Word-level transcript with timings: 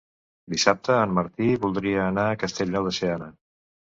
Dissabte 0.51 0.95
en 1.01 1.11
Martí 1.17 1.49
voldria 1.65 2.05
anar 2.05 2.23
a 2.31 2.39
Castellnou 2.45 2.89
de 2.89 2.95
Seana. 2.99 3.29